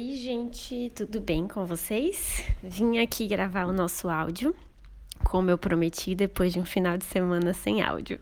Oi, 0.00 0.14
gente, 0.14 0.92
tudo 0.94 1.20
bem 1.20 1.48
com 1.48 1.66
vocês? 1.66 2.44
Vim 2.62 2.98
aqui 3.00 3.26
gravar 3.26 3.64
o 3.66 3.72
nosso 3.72 4.08
áudio, 4.08 4.54
como 5.24 5.50
eu 5.50 5.58
prometi, 5.58 6.14
depois 6.14 6.52
de 6.52 6.60
um 6.60 6.64
final 6.64 6.96
de 6.96 7.04
semana 7.04 7.52
sem 7.52 7.82
áudio. 7.82 8.20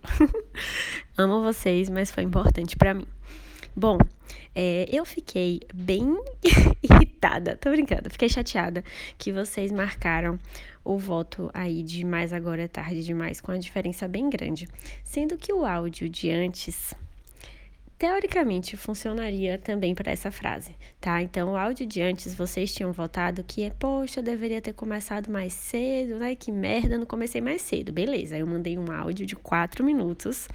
Amo 1.19 1.43
vocês, 1.43 1.91
mas 1.91 2.11
foi 2.11 2.25
importante 2.25 2.79
para 2.79 2.95
mim. 2.95 3.05
Bom, 3.77 3.99
é, 4.55 4.89
eu 4.91 5.05
fiquei 5.05 5.61
bem 5.75 6.19
irritada, 6.83 7.59
tô 7.59 7.71
brincando, 7.71 8.09
fiquei 8.09 8.31
chateada 8.31 8.83
que 9.19 9.31
vocês 9.31 9.71
marcaram 9.71 10.41
o 10.83 10.97
voto 10.97 11.51
aí 11.53 11.83
de 11.83 12.07
mais 12.07 12.33
agora 12.33 12.63
é 12.63 12.69
tarde 12.69 13.05
demais, 13.05 13.39
com 13.39 13.53
a 13.53 13.59
diferença 13.59 14.09
bem 14.09 14.31
grande. 14.31 14.67
Sendo 15.05 15.37
que 15.37 15.53
o 15.53 15.67
áudio 15.67 16.09
de 16.09 16.31
antes 16.31 16.95
teoricamente 17.99 18.77
funcionaria 18.77 19.59
também 19.59 19.95
para 19.95 20.13
essa 20.13 20.31
frase, 20.31 20.77
tá? 21.01 21.23
Então, 21.23 21.53
o 21.53 21.57
áudio 21.57 21.87
de 21.87 22.03
antes 22.03 22.35
vocês 22.35 22.75
tinham 22.75 22.93
votado 22.93 23.43
que 23.43 23.63
é, 23.63 23.71
poxa, 23.71 24.21
eu 24.21 24.25
deveria 24.25 24.61
ter 24.61 24.75
começado 24.75 25.31
mais 25.31 25.53
cedo, 25.55 26.19
né? 26.19 26.35
Que 26.35 26.53
merda, 26.53 26.99
não 26.99 27.07
comecei 27.07 27.41
mais 27.41 27.63
cedo. 27.63 27.93
Beleza, 27.93 28.37
eu 28.37 28.47
mandei 28.47 28.79
um 28.79 28.93
áudio 28.93 29.25
de 29.25 29.35
quatro 29.35 29.83
minutos 29.85 30.49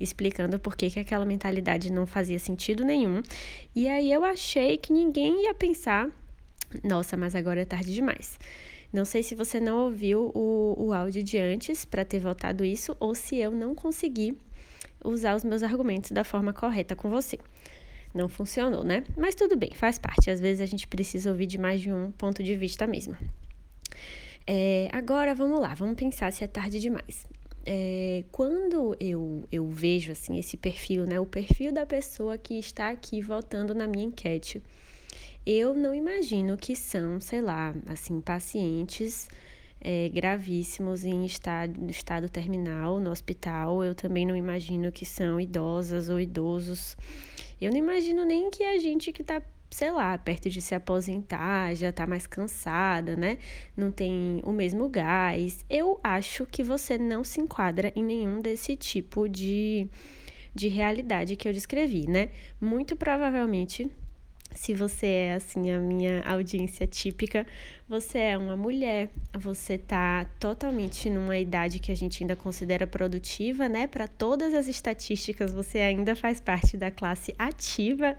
explicando 0.00 0.58
por 0.58 0.76
que, 0.76 0.90
que 0.90 1.00
aquela 1.00 1.24
mentalidade 1.24 1.92
não 1.92 2.06
fazia 2.06 2.38
sentido 2.38 2.84
nenhum. 2.84 3.20
E 3.74 3.88
aí 3.88 4.12
eu 4.12 4.24
achei 4.24 4.76
que 4.76 4.92
ninguém 4.92 5.44
ia 5.44 5.54
pensar, 5.54 6.08
nossa, 6.84 7.16
mas 7.16 7.34
agora 7.34 7.62
é 7.62 7.64
tarde 7.64 7.92
demais. 7.92 8.38
Não 8.92 9.04
sei 9.04 9.22
se 9.22 9.34
você 9.34 9.60
não 9.60 9.84
ouviu 9.84 10.30
o, 10.34 10.74
o 10.78 10.92
áudio 10.94 11.22
de 11.22 11.36
antes 11.36 11.84
para 11.84 12.04
ter 12.04 12.20
votado 12.20 12.64
isso 12.64 12.96
ou 12.98 13.14
se 13.14 13.36
eu 13.36 13.50
não 13.50 13.74
consegui 13.74 14.38
usar 15.04 15.34
os 15.34 15.44
meus 15.44 15.62
argumentos 15.62 16.10
da 16.10 16.24
forma 16.24 16.52
correta 16.52 16.94
com 16.96 17.08
você. 17.10 17.38
Não 18.14 18.28
funcionou, 18.28 18.82
né? 18.84 19.04
Mas 19.16 19.34
tudo 19.34 19.56
bem, 19.56 19.70
faz 19.74 19.98
parte. 19.98 20.30
Às 20.30 20.40
vezes 20.40 20.60
a 20.60 20.66
gente 20.66 20.86
precisa 20.86 21.30
ouvir 21.30 21.46
de 21.46 21.58
mais 21.58 21.80
de 21.80 21.92
um 21.92 22.10
ponto 22.12 22.42
de 22.42 22.56
vista 22.56 22.86
mesmo. 22.86 23.16
É, 24.46 24.88
agora 24.92 25.34
vamos 25.34 25.60
lá, 25.60 25.74
vamos 25.74 25.94
pensar 25.94 26.32
se 26.32 26.42
é 26.42 26.46
tarde 26.46 26.80
demais. 26.80 27.26
É, 27.66 28.24
quando 28.32 28.96
eu, 28.98 29.46
eu 29.52 29.68
vejo 29.68 30.12
assim 30.12 30.38
esse 30.38 30.56
perfil, 30.56 31.04
né, 31.04 31.20
o 31.20 31.26
perfil 31.26 31.70
da 31.70 31.84
pessoa 31.84 32.38
que 32.38 32.54
está 32.54 32.88
aqui 32.88 33.20
votando 33.20 33.74
na 33.74 33.86
minha 33.86 34.06
enquete, 34.06 34.62
eu 35.44 35.74
não 35.74 35.94
imagino 35.94 36.56
que 36.56 36.74
são, 36.74 37.20
sei 37.20 37.42
lá, 37.42 37.74
assim, 37.86 38.20
pacientes 38.22 39.28
é, 39.80 40.08
gravíssimos 40.08 41.04
em 41.04 41.24
estado, 41.24 41.90
estado 41.90 42.28
terminal 42.28 42.98
no 43.00 43.10
hospital. 43.10 43.84
Eu 43.84 43.94
também 43.94 44.26
não 44.26 44.36
imagino 44.36 44.90
que 44.92 45.06
são 45.06 45.40
idosas 45.40 46.08
ou 46.08 46.20
idosos. 46.20 46.96
Eu 47.60 47.70
não 47.70 47.78
imagino 47.78 48.24
nem 48.24 48.50
que 48.50 48.64
a 48.64 48.78
gente 48.78 49.12
que 49.12 49.22
está 49.22 49.42
sei 49.70 49.90
lá, 49.90 50.16
perto 50.16 50.48
de 50.48 50.62
se 50.62 50.74
aposentar, 50.74 51.74
já 51.74 51.92
tá 51.92 52.06
mais 52.06 52.26
cansada, 52.26 53.14
né? 53.16 53.38
Não 53.76 53.90
tem 53.92 54.40
o 54.44 54.52
mesmo 54.52 54.88
gás. 54.88 55.64
Eu 55.68 56.00
acho 56.02 56.46
que 56.46 56.62
você 56.62 56.96
não 56.96 57.22
se 57.22 57.40
enquadra 57.40 57.92
em 57.94 58.02
nenhum 58.02 58.40
desse 58.40 58.76
tipo 58.76 59.28
de, 59.28 59.88
de 60.54 60.68
realidade 60.68 61.36
que 61.36 61.46
eu 61.46 61.52
descrevi, 61.52 62.06
né? 62.08 62.30
Muito 62.60 62.96
provavelmente 62.96 63.90
se 64.58 64.74
você 64.74 65.06
é 65.06 65.34
assim 65.34 65.70
a 65.70 65.78
minha 65.78 66.20
audiência 66.22 66.84
típica, 66.84 67.46
você 67.88 68.18
é 68.18 68.36
uma 68.36 68.56
mulher, 68.56 69.08
você 69.32 69.78
tá 69.78 70.26
totalmente 70.40 71.08
numa 71.08 71.38
idade 71.38 71.78
que 71.78 71.92
a 71.92 71.94
gente 71.94 72.24
ainda 72.24 72.34
considera 72.34 72.84
produtiva, 72.84 73.68
né? 73.68 73.86
Para 73.86 74.08
todas 74.08 74.52
as 74.52 74.66
estatísticas, 74.66 75.52
você 75.52 75.78
ainda 75.78 76.16
faz 76.16 76.40
parte 76.40 76.76
da 76.76 76.90
classe 76.90 77.32
ativa 77.38 78.16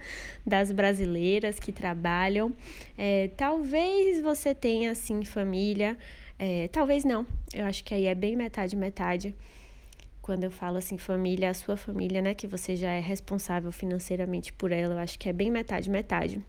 das 0.47 0.71
brasileiras 0.71 1.59
que 1.59 1.73
trabalham. 1.73 2.55
É, 2.97 3.29
talvez 3.35 4.21
você 4.21 4.55
tenha 4.55 4.91
assim 4.91 5.25
família, 5.25 5.97
é, 6.39 6.69
talvez 6.69 7.03
não. 7.03 7.27
Eu 7.53 7.65
acho 7.65 7.83
que 7.83 7.93
aí 7.93 8.05
é 8.05 8.15
bem 8.15 8.37
metade 8.37 8.77
metade 8.77 9.35
quando 10.29 10.43
eu 10.43 10.51
falo 10.51 10.77
assim 10.77 10.95
família, 10.95 11.49
a 11.49 11.55
sua 11.55 11.75
família, 11.75 12.21
né, 12.21 12.35
que 12.35 12.45
você 12.45 12.75
já 12.75 12.91
é 12.91 12.99
responsável 12.99 13.71
financeiramente 13.71 14.53
por 14.53 14.71
ela, 14.71 14.93
eu 14.93 14.99
acho 14.99 15.17
que 15.17 15.27
é 15.27 15.33
bem 15.33 15.49
metade 15.49 15.89
metade. 15.89 16.39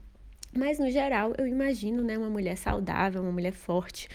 Mas 0.54 0.78
no 0.78 0.90
geral, 0.90 1.32
eu 1.38 1.46
imagino, 1.46 2.02
né, 2.02 2.18
uma 2.18 2.28
mulher 2.28 2.58
saudável, 2.58 3.22
uma 3.22 3.32
mulher 3.32 3.54
forte, 3.54 4.06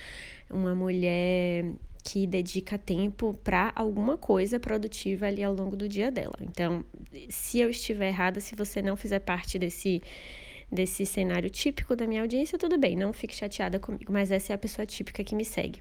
uma 0.52 0.76
mulher 0.76 1.66
que 2.04 2.28
dedica 2.28 2.78
tempo 2.78 3.34
para 3.44 3.72
alguma 3.76 4.20
coisa 4.20 4.60
produtiva 4.60 5.26
ali 5.26 5.44
ao 5.44 5.56
longo 5.56 5.76
do 5.76 5.90
dia 5.90 6.12
dela. 6.12 6.36
Então, 6.40 6.86
se 7.28 7.60
eu 7.60 7.68
estiver 7.72 8.10
errada, 8.10 8.40
se 8.40 8.56
você 8.56 8.84
não 8.84 8.96
fizer 8.96 9.18
parte 9.18 9.58
desse 9.58 10.00
desse 10.72 11.06
cenário 11.06 11.50
típico 11.50 11.96
da 11.96 12.08
minha 12.08 12.22
audiência, 12.22 12.58
tudo 12.58 12.78
bem, 12.78 12.96
não 12.96 13.14
fique 13.14 13.36
chateada 13.36 13.80
comigo, 13.80 14.12
mas 14.12 14.32
essa 14.32 14.54
é 14.54 14.56
a 14.56 14.58
pessoa 14.58 14.86
típica 14.86 15.24
que 15.24 15.36
me 15.36 15.46
segue. 15.46 15.80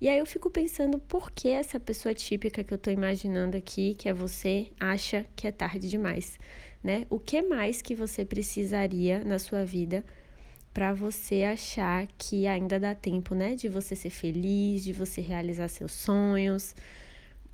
E 0.00 0.08
aí 0.08 0.18
eu 0.18 0.26
fico 0.26 0.50
pensando 0.50 0.98
por 0.98 1.30
que 1.30 1.48
essa 1.48 1.78
pessoa 1.78 2.14
típica 2.14 2.62
que 2.64 2.72
eu 2.72 2.78
tô 2.78 2.90
imaginando 2.90 3.56
aqui, 3.56 3.94
que 3.94 4.08
é 4.08 4.14
você, 4.14 4.68
acha 4.78 5.26
que 5.36 5.46
é 5.46 5.52
tarde 5.52 5.88
demais, 5.88 6.38
né? 6.82 7.06
O 7.10 7.18
que 7.18 7.42
mais 7.42 7.82
que 7.82 7.94
você 7.94 8.24
precisaria 8.24 9.22
na 9.24 9.38
sua 9.38 9.64
vida 9.64 10.04
para 10.72 10.92
você 10.92 11.42
achar 11.42 12.06
que 12.16 12.46
ainda 12.46 12.78
dá 12.78 12.94
tempo, 12.94 13.34
né, 13.34 13.56
de 13.56 13.68
você 13.68 13.96
ser 13.96 14.10
feliz, 14.10 14.84
de 14.84 14.92
você 14.92 15.20
realizar 15.20 15.68
seus 15.68 15.92
sonhos? 15.92 16.74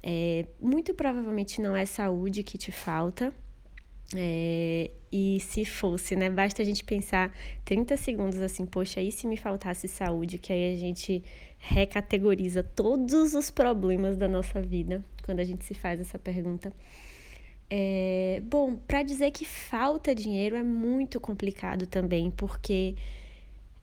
É, 0.03 0.47
muito 0.61 0.95
provavelmente 0.95 1.61
não 1.61 1.75
é 1.75 1.85
saúde 1.85 2.45
que 2.45 2.57
te 2.57 2.71
falta, 2.71 3.35
é, 4.15 4.91
e 5.11 5.41
se 5.41 5.65
fosse, 5.65 6.15
né? 6.15 6.31
Basta 6.31 6.63
a 6.63 6.65
gente 6.65 6.85
pensar 6.85 7.33
30 7.65 7.97
segundos 7.97 8.41
assim, 8.41 8.65
poxa, 8.67 9.01
e 9.01 9.11
se 9.11 9.27
me 9.27 9.37
faltasse 9.37 9.89
saúde? 9.89 10.39
Que 10.39 10.53
aí 10.53 10.75
a 10.75 10.79
gente 10.79 11.25
recategoriza 11.59 12.63
todos 12.63 13.35
os 13.35 13.51
problemas 13.51 14.17
da 14.17 14.29
nossa 14.29 14.61
vida 14.61 15.05
quando 15.25 15.41
a 15.41 15.45
gente 15.45 15.65
se 15.65 15.75
faz 15.75 16.01
essa 16.01 16.19
pergunta. 16.19 16.73
É, 17.69 18.41
bom, 18.45 18.77
para 18.77 19.03
dizer 19.03 19.33
que 19.33 19.45
falta 19.45 20.15
dinheiro 20.15 20.55
é 20.55 20.63
muito 20.63 21.19
complicado 21.19 21.85
também, 21.87 22.31
porque 22.31 22.95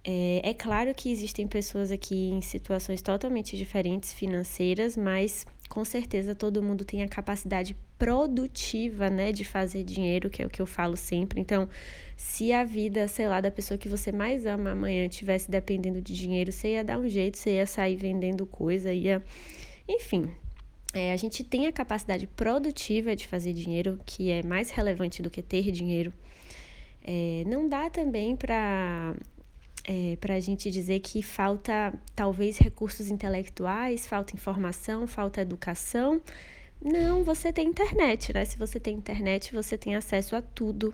é, 0.06 0.42
é 0.50 0.54
claro 0.54 0.94
que 0.96 1.12
existem 1.12 1.48
pessoas 1.48 1.92
aqui 1.92 2.30
em 2.30 2.42
situações 2.42 3.02
totalmente 3.02 3.58
diferentes 3.58 4.14
financeiras, 4.14 4.96
mas 4.96 5.46
com 5.70 5.84
certeza 5.84 6.36
todo 6.36 6.62
mundo 6.62 6.86
tem 6.86 7.04
a 7.04 7.08
capacidade 7.08 7.76
produtiva, 7.98 9.10
né, 9.10 9.32
de 9.32 9.44
fazer 9.44 9.84
dinheiro, 9.84 10.30
que 10.30 10.42
é 10.42 10.46
o 10.46 10.50
que 10.50 10.62
eu 10.62 10.66
falo 10.66 10.96
sempre. 10.96 11.40
Então, 11.40 11.70
se 12.16 12.54
a 12.54 12.64
vida, 12.64 13.08
sei 13.08 13.28
lá, 13.28 13.42
da 13.42 13.50
pessoa 13.50 13.78
que 13.78 13.90
você 13.90 14.12
mais 14.12 14.46
ama 14.46 14.72
amanhã 14.72 15.08
tivesse 15.08 15.50
dependendo 15.50 16.02
de 16.02 16.14
dinheiro, 16.14 16.52
você 16.52 16.74
ia 16.74 16.84
dar 16.84 17.00
um 17.00 17.08
jeito, 17.08 17.38
você 17.38 17.56
ia 17.56 17.66
sair 17.66 17.96
vendendo 17.96 18.46
coisa, 18.46 18.94
ia. 18.94 19.24
Enfim. 19.88 20.30
É, 20.94 21.12
a 21.12 21.18
gente 21.18 21.44
tem 21.44 21.66
a 21.66 21.72
capacidade 21.72 22.28
produtiva 22.28 23.16
de 23.16 23.28
fazer 23.28 23.52
dinheiro, 23.52 24.00
que 24.06 24.30
é 24.30 24.44
mais 24.44 24.70
relevante 24.70 25.24
do 25.24 25.30
que 25.30 25.42
ter 25.42 25.72
dinheiro. 25.72 26.14
É, 27.04 27.44
não 27.48 27.68
dá 27.68 27.90
também 27.90 28.36
para 28.36 29.16
é, 29.84 30.18
para 30.20 30.36
a 30.36 30.40
gente 30.40 30.72
dizer 30.72 31.00
que 31.02 31.22
falta 31.22 31.94
talvez 32.16 32.58
recursos 32.58 33.10
intelectuais, 33.10 34.08
falta 34.08 34.36
informação, 34.36 35.06
falta 35.06 35.42
educação. 35.42 36.22
Não, 36.82 37.24
você 37.24 37.52
tem 37.52 37.68
internet, 37.68 38.34
né? 38.34 38.46
Se 38.46 38.58
você 38.58 38.80
tem 38.80 38.96
internet, 38.96 39.54
você 39.54 39.78
tem 39.78 39.96
acesso 39.96 40.36
a 40.36 40.42
tudo. 40.42 40.94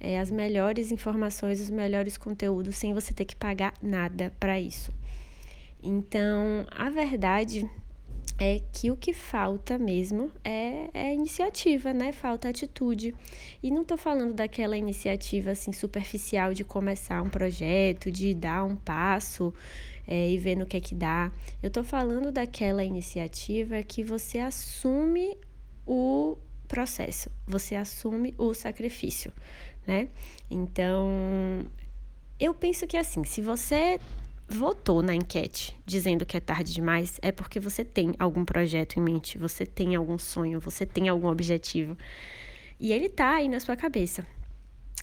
É, 0.00 0.18
as 0.18 0.30
melhores 0.30 0.90
informações, 0.90 1.60
os 1.60 1.70
melhores 1.70 2.16
conteúdos, 2.16 2.76
sem 2.76 2.92
você 2.92 3.14
ter 3.14 3.24
que 3.24 3.36
pagar 3.36 3.72
nada 3.82 4.32
para 4.38 4.60
isso. 4.60 4.92
Então, 5.82 6.66
a 6.70 6.90
verdade 6.90 7.68
é 8.38 8.60
que 8.72 8.90
o 8.90 8.96
que 8.96 9.12
falta 9.12 9.78
mesmo 9.78 10.30
é, 10.42 10.88
é 10.92 11.14
iniciativa, 11.14 11.92
né? 11.92 12.12
Falta 12.12 12.48
atitude. 12.48 13.14
E 13.62 13.70
não 13.70 13.82
estou 13.82 13.96
falando 13.96 14.34
daquela 14.34 14.76
iniciativa 14.76 15.52
assim 15.52 15.72
superficial 15.72 16.52
de 16.52 16.64
começar 16.64 17.22
um 17.22 17.30
projeto, 17.30 18.10
de 18.10 18.34
dar 18.34 18.64
um 18.64 18.76
passo 18.76 19.54
é, 20.06 20.30
e 20.30 20.38
ver 20.38 20.56
no 20.56 20.66
que 20.66 20.76
é 20.76 20.80
que 20.80 20.94
dá. 20.94 21.30
Eu 21.62 21.68
estou 21.68 21.84
falando 21.84 22.32
daquela 22.32 22.84
iniciativa 22.84 23.82
que 23.82 24.02
você 24.02 24.38
assume 24.38 25.36
o 25.86 26.36
processo, 26.66 27.30
você 27.46 27.74
assume 27.74 28.34
o 28.36 28.54
sacrifício, 28.54 29.32
né? 29.86 30.08
Então, 30.50 31.66
eu 32.38 32.52
penso 32.54 32.86
que 32.86 32.96
assim, 32.96 33.24
se 33.24 33.40
você 33.40 34.00
votou 34.48 35.02
na 35.02 35.14
enquete 35.14 35.76
dizendo 35.84 36.26
que 36.26 36.36
é 36.36 36.40
tarde 36.40 36.72
demais, 36.72 37.18
é 37.22 37.32
porque 37.32 37.58
você 37.58 37.84
tem 37.84 38.14
algum 38.18 38.44
projeto 38.44 38.98
em 38.98 39.02
mente, 39.02 39.38
você 39.38 39.64
tem 39.64 39.94
algum 39.94 40.18
sonho, 40.18 40.60
você 40.60 40.84
tem 40.84 41.08
algum 41.08 41.28
objetivo. 41.28 41.96
E 42.78 42.92
ele 42.92 43.08
tá 43.08 43.36
aí 43.36 43.48
na 43.48 43.60
sua 43.60 43.76
cabeça. 43.76 44.26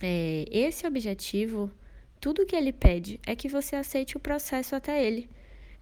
É, 0.02 0.46
esse 0.50 0.86
objetivo, 0.86 1.72
tudo 2.20 2.46
que 2.46 2.56
ele 2.56 2.72
pede 2.72 3.20
é 3.26 3.36
que 3.36 3.50
você 3.50 3.76
aceite 3.76 4.18
o 4.18 4.20
processo 4.20 4.76
até 4.76 5.04
ele. 5.04 5.30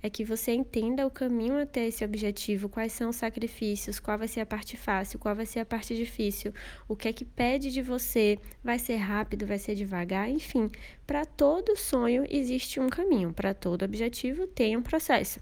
É 0.01 0.09
que 0.09 0.23
você 0.23 0.53
entenda 0.53 1.05
o 1.05 1.11
caminho 1.11 1.61
até 1.61 1.87
esse 1.87 2.03
objetivo, 2.05 2.69
quais 2.69 2.93
são 2.93 3.09
os 3.09 3.17
sacrifícios, 3.17 3.99
qual 3.99 4.17
vai 4.17 4.27
ser 4.27 4.39
a 4.39 4.45
parte 4.45 4.77
fácil, 4.77 5.19
qual 5.19 5.35
vai 5.35 5.45
ser 5.45 5.59
a 5.59 5.65
parte 5.65 5.95
difícil, 5.95 6.53
o 6.87 6.95
que 6.95 7.07
é 7.07 7.13
que 7.13 7.25
pede 7.25 7.71
de 7.71 7.81
você, 7.81 8.39
vai 8.63 8.79
ser 8.79 8.95
rápido, 8.95 9.45
vai 9.45 9.57
ser 9.57 9.75
devagar, 9.75 10.29
enfim. 10.29 10.69
Para 11.05 11.25
todo 11.25 11.77
sonho 11.77 12.25
existe 12.29 12.79
um 12.79 12.87
caminho, 12.87 13.33
para 13.33 13.53
todo 13.53 13.83
objetivo 13.83 14.47
tem 14.47 14.77
um 14.77 14.81
processo. 14.81 15.39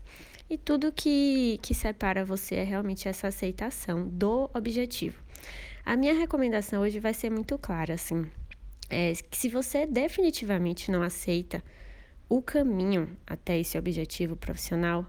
E 0.50 0.58
tudo 0.58 0.94
que, 0.94 1.60
que 1.62 1.74
separa 1.76 2.24
você 2.24 2.56
é 2.56 2.64
realmente 2.64 3.08
essa 3.08 3.28
aceitação 3.28 4.08
do 4.08 4.50
objetivo. 4.54 5.22
A 5.86 5.96
minha 5.96 6.14
recomendação 6.14 6.82
hoje 6.82 7.00
vai 7.00 7.14
ser 7.14 7.30
muito 7.30 7.58
clara, 7.58 7.94
assim. 7.94 8.26
É 8.90 9.14
que 9.30 9.38
se 9.38 9.50
você 9.50 9.86
definitivamente 9.86 10.90
não 10.90 11.02
aceita 11.02 11.62
o 12.30 12.42
caminho 12.42 13.18
até 13.26 13.58
esse 13.58 13.78
objetivo 13.78 14.36
profissional, 14.36 15.06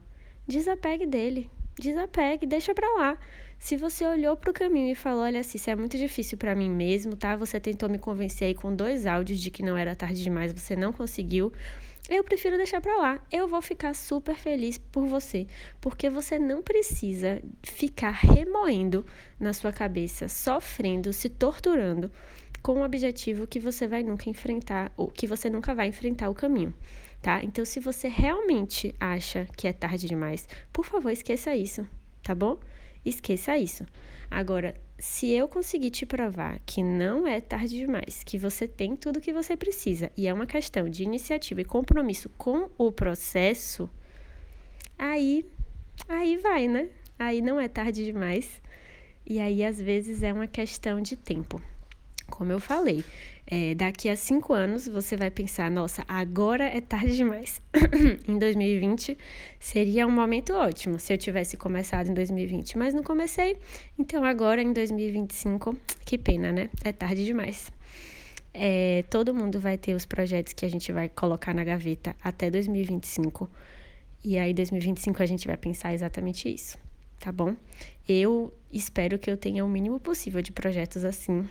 desapegue 0.46 1.06
dele. 1.06 1.50
Desapegue, 1.78 2.46
deixa 2.46 2.74
para 2.74 2.88
lá. 2.96 3.18
Se 3.58 3.76
você 3.76 4.04
olhou 4.04 4.36
para 4.36 4.50
o 4.50 4.54
caminho 4.54 4.92
e 4.92 4.94
falou, 4.94 5.22
olha, 5.22 5.40
assim, 5.40 5.58
isso 5.58 5.70
é 5.70 5.74
muito 5.74 5.98
difícil 5.98 6.38
para 6.38 6.54
mim 6.54 6.70
mesmo, 6.70 7.16
tá? 7.16 7.36
Você 7.36 7.58
tentou 7.58 7.88
me 7.88 7.98
convencer 7.98 8.48
aí 8.48 8.54
com 8.54 8.74
dois 8.74 9.04
áudios 9.04 9.40
de 9.40 9.50
que 9.50 9.64
não 9.64 9.76
era 9.76 9.96
tarde 9.96 10.22
demais, 10.22 10.52
você 10.52 10.76
não 10.76 10.92
conseguiu. 10.92 11.52
Eu 12.08 12.22
prefiro 12.24 12.56
deixar 12.56 12.80
para 12.80 12.96
lá. 12.96 13.20
Eu 13.30 13.48
vou 13.48 13.60
ficar 13.60 13.94
super 13.94 14.34
feliz 14.36 14.78
por 14.78 15.06
você, 15.06 15.46
porque 15.80 16.08
você 16.08 16.38
não 16.38 16.62
precisa 16.62 17.42
ficar 17.62 18.12
remoendo 18.12 19.04
na 19.38 19.52
sua 19.52 19.72
cabeça, 19.72 20.28
sofrendo, 20.28 21.12
se 21.12 21.28
torturando 21.28 22.10
com 22.62 22.80
o 22.80 22.84
objetivo 22.84 23.46
que 23.46 23.60
você 23.60 23.86
vai 23.86 24.02
nunca 24.02 24.30
enfrentar 24.30 24.92
ou 24.96 25.08
que 25.08 25.26
você 25.26 25.50
nunca 25.50 25.74
vai 25.74 25.88
enfrentar 25.88 26.30
o 26.30 26.34
caminho 26.34 26.72
tá? 27.20 27.42
Então, 27.42 27.64
se 27.64 27.80
você 27.80 28.08
realmente 28.08 28.94
acha 28.98 29.46
que 29.56 29.66
é 29.66 29.72
tarde 29.72 30.06
demais, 30.06 30.48
por 30.72 30.84
favor, 30.84 31.10
esqueça 31.10 31.54
isso, 31.56 31.86
tá 32.22 32.34
bom? 32.34 32.58
Esqueça 33.04 33.56
isso. 33.56 33.84
Agora, 34.30 34.74
se 34.98 35.30
eu 35.30 35.48
conseguir 35.48 35.90
te 35.90 36.04
provar 36.04 36.60
que 36.66 36.82
não 36.82 37.26
é 37.26 37.40
tarde 37.40 37.76
demais, 37.76 38.22
que 38.24 38.36
você 38.36 38.66
tem 38.66 38.96
tudo 38.96 39.20
que 39.20 39.32
você 39.32 39.56
precisa 39.56 40.10
e 40.16 40.26
é 40.26 40.34
uma 40.34 40.46
questão 40.46 40.88
de 40.88 41.04
iniciativa 41.04 41.60
e 41.60 41.64
compromisso 41.64 42.28
com 42.30 42.68
o 42.76 42.90
processo, 42.90 43.88
aí 44.98 45.46
aí 46.08 46.36
vai, 46.36 46.68
né? 46.68 46.88
Aí 47.18 47.40
não 47.40 47.60
é 47.60 47.68
tarde 47.68 48.04
demais. 48.04 48.60
E 49.24 49.40
aí 49.40 49.64
às 49.64 49.80
vezes 49.80 50.22
é 50.22 50.32
uma 50.32 50.46
questão 50.46 51.00
de 51.00 51.16
tempo. 51.16 51.62
Como 52.30 52.52
eu 52.52 52.60
falei, 52.60 53.04
é, 53.50 53.74
daqui 53.74 54.10
a 54.10 54.16
cinco 54.16 54.52
anos 54.52 54.86
você 54.86 55.16
vai 55.16 55.30
pensar: 55.30 55.70
nossa, 55.70 56.04
agora 56.06 56.64
é 56.64 56.80
tarde 56.80 57.16
demais. 57.16 57.62
em 58.28 58.38
2020 58.38 59.16
seria 59.58 60.06
um 60.06 60.10
momento 60.10 60.52
ótimo 60.52 60.98
se 60.98 61.12
eu 61.12 61.18
tivesse 61.18 61.56
começado 61.56 62.08
em 62.08 62.14
2020, 62.14 62.76
mas 62.76 62.92
não 62.92 63.02
comecei, 63.02 63.56
então 63.98 64.24
agora 64.24 64.60
em 64.60 64.72
2025, 64.72 65.76
que 66.04 66.18
pena, 66.18 66.52
né? 66.52 66.68
É 66.84 66.92
tarde 66.92 67.24
demais. 67.24 67.72
É, 68.52 69.04
todo 69.08 69.34
mundo 69.34 69.60
vai 69.60 69.78
ter 69.78 69.94
os 69.94 70.04
projetos 70.04 70.52
que 70.52 70.66
a 70.66 70.70
gente 70.70 70.92
vai 70.92 71.08
colocar 71.08 71.54
na 71.54 71.64
gaveta 71.64 72.14
até 72.22 72.50
2025. 72.50 73.48
E 74.24 74.36
aí, 74.36 74.52
2025, 74.52 75.22
a 75.22 75.26
gente 75.26 75.46
vai 75.46 75.56
pensar 75.56 75.94
exatamente 75.94 76.52
isso, 76.52 76.76
tá 77.20 77.30
bom? 77.30 77.54
Eu 78.06 78.52
espero 78.72 79.18
que 79.18 79.30
eu 79.30 79.36
tenha 79.36 79.64
o 79.64 79.68
mínimo 79.68 80.00
possível 80.00 80.42
de 80.42 80.50
projetos 80.50 81.04
assim 81.04 81.48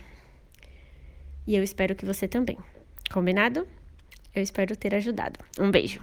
e 1.48 1.56
eu 1.56 1.64
espero 1.64 1.96
que 1.96 2.04
você 2.04 2.28
também. 2.28 2.58
Combinado? 3.10 3.66
Eu 4.34 4.42
espero 4.42 4.76
ter 4.76 4.94
ajudado. 4.94 5.40
Um 5.58 5.70
beijo. 5.70 5.98